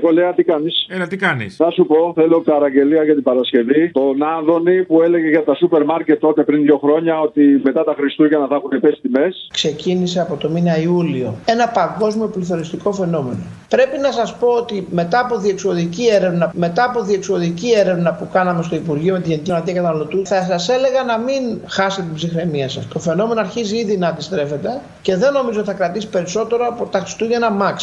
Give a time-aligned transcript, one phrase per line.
[0.00, 3.90] κολέα, τι κάνεις; Έλα, τι κάνεις; Θα σου πω, θέλω παραγγελία για την Παρασκευή.
[3.92, 7.94] Τον Άδωνη που έλεγε για τα σούπερ μάρκετ τότε πριν δύο χρόνια ότι μετά τα
[7.96, 9.28] Χριστούγεννα θα έχουν πέσει τιμέ.
[9.52, 11.34] Ξεκίνησε από το μήνα Ιούλιο.
[11.44, 13.42] Ένα παγκόσμιο πληθωριστικό φαινόμενο.
[13.68, 18.62] Πρέπει να σας πω ότι μετά από διεξοδική έρευνα, μετά από διεξοδική έρευνα που κάναμε
[18.62, 22.68] στο Υπουργείο με τη Γενική Γραμματεία Καταναλωτού, θα σας έλεγα να μην χάσετε την ψυχραιμία
[22.68, 22.88] σας.
[22.88, 27.48] Το φαινόμενο αρχίζει ήδη να αντιστρέφεται και δεν νομίζω θα κρατήσει περισσότερο από τα Χριστούγεννα
[27.60, 27.76] Max.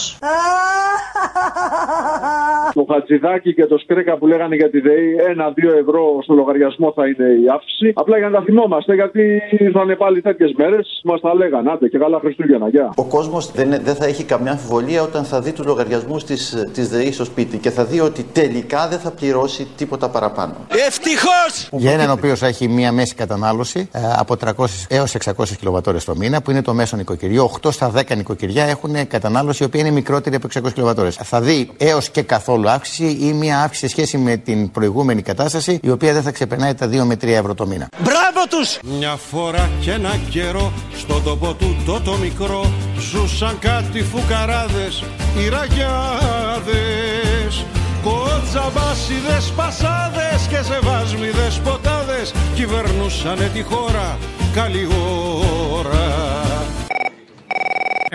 [2.73, 7.07] Το Χατζηδάκι και το Σκρέκα που λέγανε για τη ΔΕΗ, ένα-δύο ευρώ στο λογαριασμό θα
[7.07, 7.91] είναι η αύξηση.
[7.95, 9.41] Απλά για να τα θυμόμαστε, γιατί
[9.73, 11.71] θα είναι πάλι τέτοιες μέρες, μας τα λέγανε.
[11.71, 12.93] Άντε και καλά Χριστούγεννα, γεια.
[12.95, 17.11] Ο κόσμος δεν, δεν θα έχει καμιά αμφιβολία όταν θα δει τους λογαριασμούς της ΔΕΗ
[17.11, 20.53] στο σπίτι και θα δει ότι τελικά δεν θα πληρώσει τίποτα παραπάνω.
[20.87, 21.69] Ευτυχώς!
[21.71, 26.15] Για έναν ο οποίος έχει μία μέση κατανάλωση ε, από 300 έως 600 κιλοβατόρες το
[26.15, 29.91] μήνα, που είναι το μέσο νοικοκυριό, 8 στα 10 νοικοκυριά έχουν κατανάλωση η οποία είναι
[29.91, 31.16] μικρότερη από 600 κιλοβατόρες.
[31.23, 35.79] Θα δει έως και καθόλου αύξηση ή μία αύξηση σε σχέση με την προηγούμενη κατάσταση,
[35.83, 37.89] η οποία δεν θα ξεπερνάει τα 2 με 3 ευρώ το μήνα.
[37.97, 38.79] Μπράβο τους!
[38.97, 45.03] Μια φορά και ένα καιρό στον τόπο του το, το μικρό ζούσαν κάτι φουκαράδες
[45.37, 47.17] οι ραγιάδες
[48.03, 54.17] Κοτσαμπάσιδες πασάδες και σεβάσμιδες ποτάδες κυβερνούσανε τη χώρα
[54.53, 54.87] καλή
[55.71, 56.36] ώρα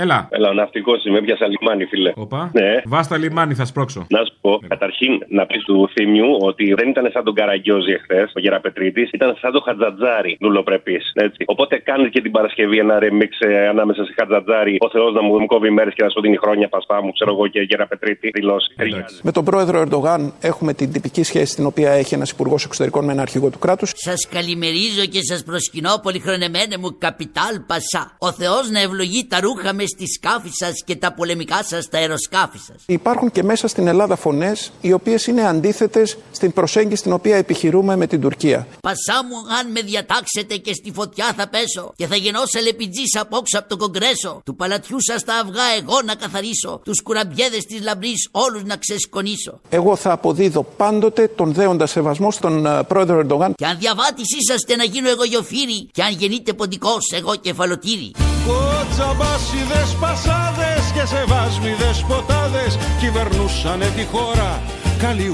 [0.04, 0.18] Έλα.
[0.30, 2.12] Έλα, ο ναυτικός είμαι, έπιασα λιμάνι, φίλε.
[2.14, 2.50] Οπα.
[2.52, 2.70] Ναι.
[2.84, 4.06] Βάστα λιμάνι, θα σπρώξω.
[4.16, 8.32] Να σου πω, καταρχήν να πεις του θύμιου ότι δεν ήταν σαν τον Καραγκιόζη εχθές,
[8.36, 11.00] ο Γεραπετρίτης, ήταν σαν τον Χατζατζάρη, δουλοπρεπή.
[11.44, 15.40] Οπότε κάνεις και την Παρασκευή ένα ρεμίξ ε, ανάμεσα σε Χατζατζάρη, ο Θεός να μου
[15.40, 18.74] μου κόβει μέρες και να σου δίνει χρόνια πασπά μου, ξέρω εγώ και Γεραπετρίτη δηλώσει.
[19.22, 23.12] Με τον πρόεδρο Ερντογάν έχουμε την τυπική σχέση την οποία έχει ένας υπουργός εξωτερικών με
[23.12, 23.92] ένα αρχηγό του κράτους.
[23.94, 28.16] Σας καλημερίζω και σας προσκυνώ, πολυχρονεμένε μου καπιτάλ Πασά.
[28.18, 31.98] Ο Θεός να ευλογεί τα ρούχα μες στη σκάφη σας και τα πολεμικά σας στα
[31.98, 32.76] αεροσκάφη σας.
[32.86, 37.96] Υπάρχουν και μέσα στην Ελλάδα φωνές οι οποίες είναι αντίθετες στην προσέγγιση την οποία επιχειρούμε
[37.96, 38.66] με την Τουρκία.
[38.80, 43.16] Πασά μου, αν με διατάξετε και στη φωτιά θα πέσω και θα γεννώ σε λεπιτζής
[43.20, 44.40] απόξω από το κογκρέσο.
[44.44, 46.80] Του παλατιού σας τα αυγά εγώ να καθαρίσω.
[46.84, 49.60] Τους κουραμπιέδες της λαμπρής όλους να ξεσκονίσω.
[49.68, 53.54] Εγώ θα αποδίδω πάντοτε τον δέοντα σεβασμό στον uh, πρόεδρο Ερντογάν.
[53.54, 58.10] Και αν διαβάτη είσαστε να γίνω εγώ γιοφύρι, και αν γεννείτε ποντικός, εγώ κεφαλοτήρι.
[58.46, 64.62] Κοτσαμπάσιδες πασάδες και σεβάσμιδες ποτάδες κυβερνούσανε τη χώρα.
[64.98, 65.28] Καλή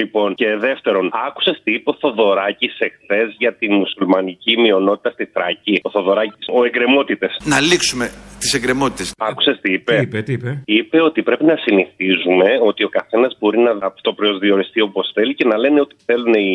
[0.00, 5.80] Λοιπόν, και δεύτερον, άκουσες τι είπε ο Θοδωράκης εχθές για τη μουσουλμανική μειονότητα στη Θράκη;
[5.82, 7.30] Ο Θοδωράκης, ο εγκρεμότητες.
[7.44, 8.06] Να λήξουμε
[8.38, 9.12] τις εγκρεμότητες.
[9.18, 13.36] Άκουσες τι είπε; Τι είπε, τι είπε; Είπε ότι πρέπει να συνηθίζουμε ότι ο καθένας
[13.38, 16.48] μπορεί να αυτοπροσδιοριστεί όπως θέλει και να λένε ότι θέλουν οι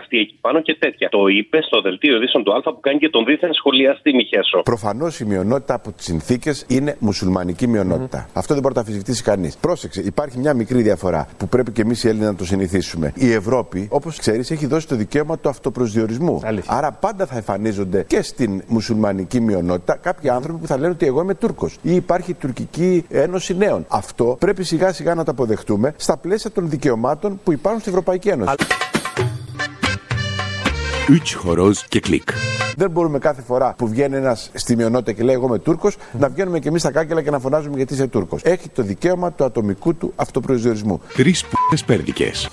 [0.00, 1.08] αυτοί εκεί πάνω και τέτοια.
[1.08, 4.58] Το είπε στο δελτίο ειδήσεων του Α που κάνει και τον δίθεν σχολιαστή Μιχέσο.
[4.62, 8.28] Προφανώς η μειονότητα από τις συνθήκες είναι μουσουλμανική μειονότητα.
[8.34, 9.56] Αυτό δεν μπορεί να τα αφισβητήσει κανείς.
[9.56, 12.82] Πρόσεξε, υπάρχει μια μικρή διαφορά που πρέπει και εμείς οι Έλληνες να το συνηθίσουμε.
[13.14, 16.40] Η Ευρώπη, όπως ξέρεις, έχει δώσει το δικαίωμα του αυτοπροσδιορισμού.
[16.66, 21.20] Άρα πάντα θα εμφανίζονται και στην μουσουλμανική μειονότητα κάποιοι άνθρωποι που θα λένε ότι εγώ
[21.20, 23.84] είμαι Τούρκος ή υπάρχει η Τουρκική Ένωση Νέων.
[23.88, 28.28] Αυτό πρέπει σιγά σιγά να το αποδεχτούμε στα πλαίσια των δικαιωμάτων που υπάρχουν στην Ευρωπαϊκή
[28.28, 28.54] Ένωση.
[31.08, 32.28] Üç horoz και κλικ.
[32.76, 36.28] Δεν μπορούμε κάθε φορά που βγαίνει ένας στη μειονότητα και λέει Εγώ είμαι Τούρκος, να
[36.28, 38.40] βγαίνουμε και εμείς στα κάγκελα και να φωνάζουμε γιατί είσαι Τούρκος.
[38.44, 41.00] Έχει το δικαίωμα του ατομικού του αυτοπροσδιορισμού.
[41.14, 42.48] Τρεις π***ες πέρδικες.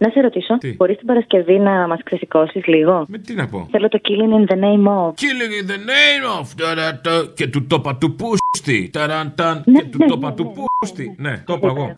[0.00, 3.68] Να σε ρωτήσω, Τι; μπορείς την Παρασκευή να μας ξεσηκώσεις λίγο; Με τι να πω;
[3.70, 5.08] Θέλω το Killing in the name of.
[5.08, 6.46] Killing in the name of.
[6.56, 8.90] ταρατα, Και του τόπα του πούστη.
[8.92, 9.62] Ταρανταν.
[9.66, 10.64] Ναι, Και του ναι, τόπα ναι, του ναι.
[10.78, 11.14] πούστη.
[11.18, 11.94] Ναι, το είπα εγώ.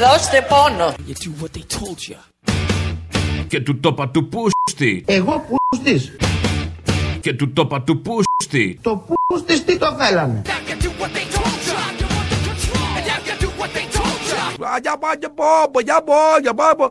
[0.00, 0.94] Δώστε πόνο.
[3.48, 4.55] Και του τόπα του πούστη.
[5.04, 6.16] Εγώ πούστης.
[7.20, 8.78] Και του τόπα του πούστη.
[8.82, 10.42] Το πούστης τι το θέλανε;
[14.82, 16.88] Για πάω, για πάω, για πάω, για πάω.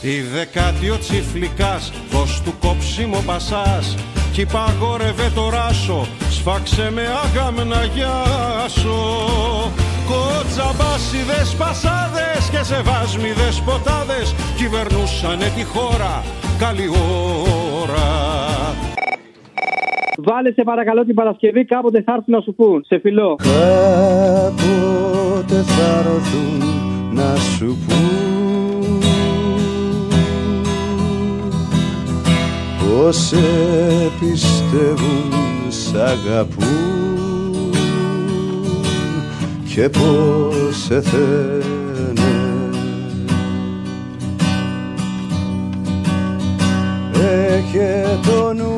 [0.00, 3.94] Η δεκάτη ο τσιφλικάς, δώσ' του κόψιμο πασάς
[4.32, 9.23] Κι υπαγόρευε το ράσο, σφάξε με αγάμνα γιάσο Κοτσαμπάσιδες
[11.58, 16.14] πασάδες και σεβάσμιδες ποτάδες Κυβερνούσανε τη χώρα,
[16.58, 16.88] καλή
[17.82, 18.08] ώρα
[20.26, 22.84] Βάλε σε παρακαλώ την Παρασκευή κάποτε θα έρθουν να σου πούν.
[22.86, 23.34] Σε φιλό.
[23.34, 25.04] Κάποτε
[25.44, 26.62] πότε θα ρωθούν
[27.12, 29.02] να σου πούν
[32.78, 33.36] πως σε
[34.20, 35.32] πιστεύουν
[35.68, 37.03] σ' αγαπούν
[39.74, 41.62] και πως σε θένε
[47.12, 48.74] Έχε το νου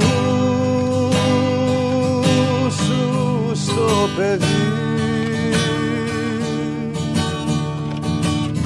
[2.70, 4.44] σου στο παιδί.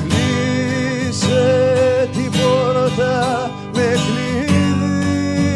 [0.08, 1.44] Κλείσε
[2.12, 5.54] την πόρτα με κλειδί.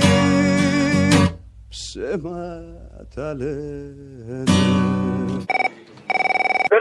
[1.69, 4.45] Ψέματα λένε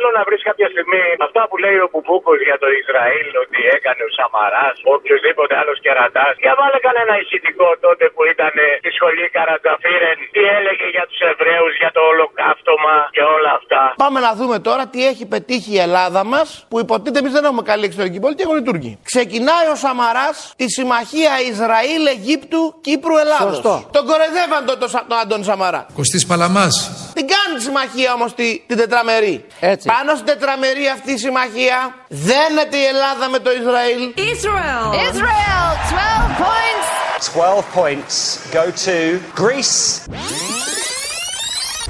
[0.05, 4.01] Θέλω να βρεις κάποια στιγμή αυτά που λέει ο Μπουμπούκο για το Ισραήλ ότι έκανε
[4.07, 6.33] ο Σαμαράς, οποιοδήποτε άλλος κερατάς.
[6.45, 10.17] Για βάλε κανένα ησυχικό τότε που ήταν στη σχολή Καρατζαφίρεν.
[10.35, 13.81] Τι έλεγε για τους Εβραίους, για το ολοκαύτωμα και όλα αυτά.
[14.03, 17.63] Πάμε να δούμε τώρα τι έχει πετύχει η Ελλάδα μας, που υποτίθεται εμείς δεν έχουμε
[17.71, 18.91] καλή εξωτερική πολιτική, έχουν οι Τούρκοι.
[19.11, 23.47] Ξεκινάει ο Σαμαράς τη συμμαχία Ισραήλ, Αιγύπτου, Κύπρου, Ελλάδο.
[23.53, 23.75] Σωστό.
[23.95, 25.81] Τον κοροϊδεύαν τον, τον, τον Αντώνη Σαμαρά.
[25.99, 26.75] Κωστής Παλαμάς.
[27.63, 29.45] Την κάνει τη συμμαχία όμως τη, την τετραμερή.
[29.59, 29.87] Έτσι.
[29.95, 31.77] Πάνω στην τετραμερή αυτή η συμμαχία
[32.07, 34.01] δένεται η Ελλάδα με το Ισραήλ.
[34.33, 34.87] Israel.
[35.09, 36.87] Israel, 12 points.
[37.39, 38.15] 12 points
[38.57, 38.95] go to
[39.41, 39.77] Greece.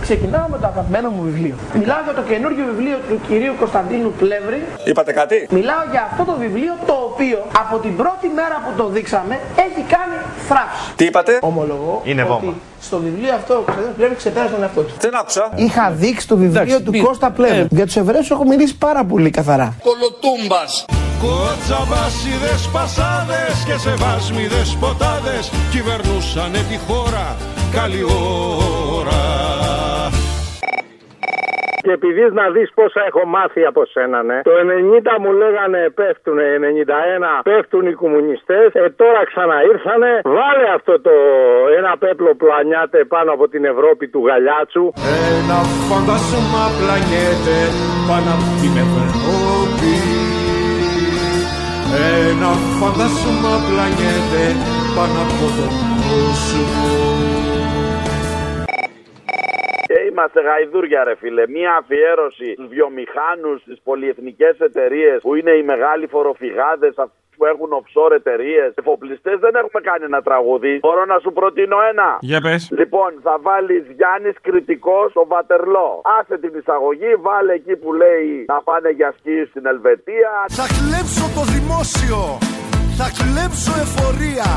[0.02, 1.56] Ξεκινάω με το αγαπημένο μου βιβλίο.
[1.74, 4.64] Μιλάω για το καινούργιο βιβλίο του κυρίου Κωνσταντίνου Πλεύρη.
[4.86, 8.88] Είπατε κάτι; Μιλάω για αυτό το βιβλίο το οποίο από την πρώτη μέρα που το
[8.88, 10.16] δείξαμε έχει κάνει
[10.48, 10.94] θράψη.
[10.96, 12.54] Τι είπατε; Ομολογώ Είναι ότι βόμβα.
[12.83, 14.94] Στο βιβλίο αυτό ο Κωνσταντίνος Πλεύρη ξεπέρασε τον εαυτό του.
[15.00, 15.51] Δεν άκουσα.
[15.56, 17.68] Είχα δείξει το βιβλίο Εντάξει, του μη- Κώστα Πλεύρη.
[17.69, 19.75] Για τους Εβραίους έχω μιλήσει πάρα πολύ καθαρά.
[19.83, 20.85] Κολοτούμπας
[21.21, 27.35] Κοτσαμπάσιδες πασάδες και σεβάσμιδες ποτάδες κυβερνούσανε τη χώρα
[27.71, 28.03] καλή
[28.97, 29.21] ώρα
[31.83, 34.38] Και επειδή να δεις πόσα έχω μάθει από σένα, ναι.
[34.50, 34.53] Το
[35.15, 36.45] 90 μου λέγανε πέφτουνε,
[37.39, 38.68] 91 πέφτουν οι κομμουνιστές.
[38.74, 40.12] Ε, τώρα ξαναήρθανε.
[40.38, 41.15] Βάλε αυτό το
[41.77, 44.85] ένα πέπλο πλανιάται πάνω από την Ευρώπη του Γαλιάτσου.
[45.38, 47.57] Ένα φαντασμά πλανιέται
[48.09, 49.91] πάνω από την Ευρώπη
[52.29, 54.44] Ένα φαντασμά πλανιέται
[54.95, 55.71] πάνω από τον
[56.03, 57.43] κόσμο Και
[60.13, 61.44] είμαστε γαϊδούρια, ρε φίλε.
[61.56, 66.94] Μία αφιέρωση στους βιομηχάνους, στις πολυεθνικές εταιρείες που είναι οι μεγάλοι φοροφυγάδες,
[67.38, 68.69] που έχουν offshore εταιρείες.
[68.81, 70.74] Εφοπλιστές δεν έχουμε κάνει ένα τραγούδι.
[70.86, 72.10] Μπορώ να σου προτείνω ένα.
[72.31, 72.62] Για πες.
[72.80, 75.89] Λοιπόν, θα βάλεις Γιάννης κριτικός στο Βατερλό.
[76.19, 80.31] Άσε την εισαγωγή, βάλε εκεί που λέει να πάνε για σκι στην Ελβετία.
[80.60, 82.19] Θα κλέψω το δημόσιο
[83.00, 84.50] Θα κλέψω εφορία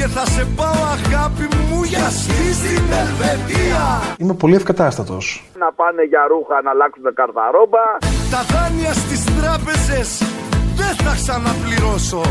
[0.00, 3.82] Και θα σε πάω αγάπη μου για σκι στην Ελβετία
[4.22, 5.24] Είμαι πολύ ευκατάστατος.
[5.62, 7.84] Να πάνε για ρούχα να αλλάξουν καρδαρόμπα.
[8.32, 10.08] Τα δάνεια στις τράπεζες
[10.80, 12.22] δεν θα ξαναπληρώσω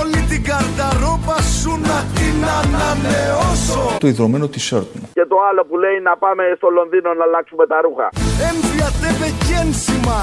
[0.00, 5.06] Όλη την καρδαρόμπα σου να την ανανεώσω Το ιδρωμένο t-shirt μου.
[5.18, 8.06] Και το άλλο που λέει να πάμε στο Λονδίνο να αλλάξουμε τα ρούχα.
[8.48, 10.20] Έμφυα τέβε γένσιμα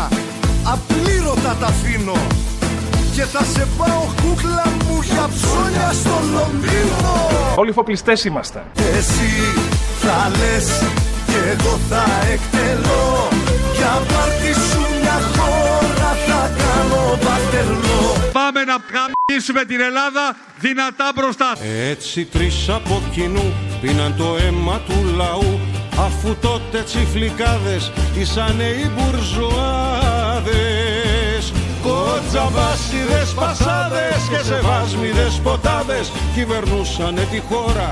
[0.74, 2.20] Απλήρωτα τα αφήνω
[3.16, 7.30] Και θα σε πάω κούκλα μου για ψώνια στο Λονδίνο.
[7.56, 8.64] Όλοι φοπλιστές είμαστε.
[8.98, 9.32] Εσύ
[10.02, 10.68] θα λες
[11.28, 13.28] και εγώ θα εκτελώ.
[13.76, 21.58] Για πάρτι σου μια χώρα θα κάνω πατερλό Πάμε να γαμίσουμε την Ελλάδα δυνατά μπροστά.
[21.90, 25.60] Έτσι τρεις από κοινού πίναν το αίμα του λαού.
[26.00, 30.81] Αφού τότε τσιφλικάδες ήσανε οι μπουρζουάδες
[32.22, 37.90] Κοτζαμπάσιδες πασάδες και σεβάσμιδες ποτάδες Κυβερνούσανε τη χώρα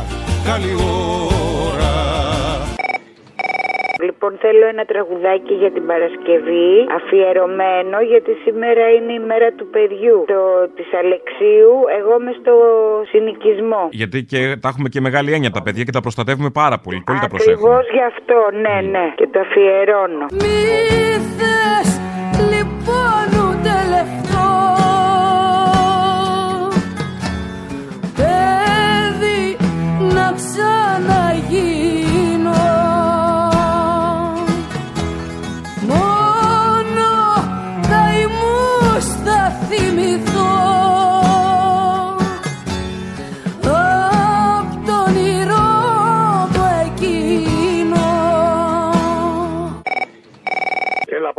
[0.49, 0.73] καλή
[1.73, 1.93] ώρα
[4.07, 10.17] Λοιπόν, θέλω ένα τραγουδάκι για την Παρασκευή, αφιερωμένο, γιατί σήμερα είναι η μέρα του παιδιού.
[10.33, 10.41] Το
[10.77, 12.53] της Αλεξίου, εγώ είμαι στο
[13.11, 13.83] συνοικισμό.
[14.01, 17.01] Γιατί και τα έχουμε και μεγάλη έννοια τα παιδιά και τα προστατεύουμε πάρα πολύ.
[17.05, 17.69] Πολύ τα προσέχουμε.
[17.69, 20.25] Ακριβώς γι' αυτό, ναι, ναι, και το αφιερώνω.
[20.41, 20.61] Μη
[21.37, 21.89] θες
[22.53, 23.38] λοιπόν
[23.87, 24.28] left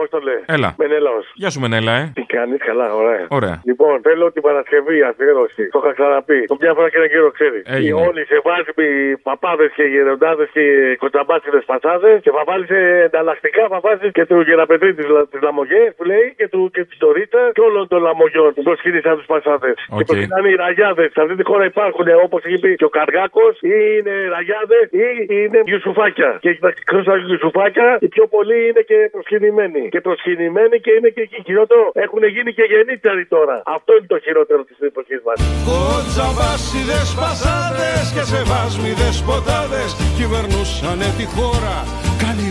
[0.01, 0.37] Απόστολε.
[0.57, 0.71] Έλα.
[0.83, 1.25] Μενέλος.
[1.41, 2.05] Γεια σου, Μενέλα, ε.
[2.19, 3.25] Τι κάνεις, καλά, ωραία.
[3.39, 3.57] Ωραία.
[3.71, 5.63] Λοιπόν, θέλω την Παρασκευή αφιέρωση.
[5.75, 6.41] Το είχα ξαναπεί.
[6.53, 7.63] Το μια φορά και ένα κύριο ξέρεις.
[7.77, 7.89] Έγινε.
[7.89, 8.87] Οι όλοι σε βάζουμε
[9.29, 10.65] παπάδες και γεροντάδες και
[11.03, 12.67] κοτσαμπάτσιδε πατσάδε και θα βάλει
[13.09, 15.07] εναλλακτικά θα βάζει και του γεραπετρί της
[15.47, 19.29] λαμογέ που λέει και, του, και της Ντορίτα και όλων των λαμογιών που προσκύνησαν τους
[19.33, 19.73] πατσάδε.
[19.75, 20.05] Και Οκ.
[20.09, 21.09] προσκυνάνε οι ραγιάδες.
[21.15, 25.07] Σε αυτή τη χώρα υπάρχουν όπως έχει πει και ο Καργάκος ή είναι ραγιάδες ή
[25.41, 26.31] είναι γιουσουφάκια.
[26.45, 26.51] Και
[26.83, 29.90] εκτός από γιουσουφάκια οι πιο πολλοί είναι και προσκυνημένοι.
[29.93, 31.85] Και προσκυνημένοι και είναι και εκεί χειρότερο.
[32.05, 33.57] Έχουν γίνει και γεννήτεροι τώρα.
[33.77, 35.37] Αυτό είναι το χειρότερο της εποχής μας.
[35.71, 41.77] Κοτσαβάσιδες πασάδες και σεβάσμοι δεσποτάδες κυβερνούσανε τη χώρα
[42.25, 42.51] καλή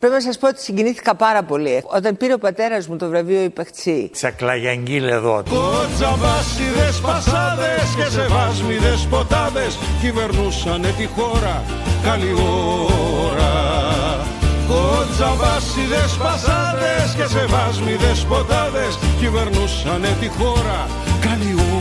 [0.06, 1.82] Πρέπει να σας πω ότι συγκινήθηκα πάρα πολύ.
[1.86, 4.10] Όταν πήρε ο πατέρας μου το βραβείο Υπαχτσί.
[4.12, 5.42] Τσακλαγιαγγίλ εδώ.
[5.48, 11.62] Κοτσαβάσιδες πασάδες και σεβάσμοι δεσποτάδες κυβερνούσανε τη χώρα
[12.04, 12.32] καλή
[13.25, 13.52] ώρα.
[14.68, 20.86] Κοτσαβάσιδες πασάδες και σεβάσμοι δεσποτάδες κυβερνούσανε τη χώρα
[21.20, 21.75] καλή ώρα.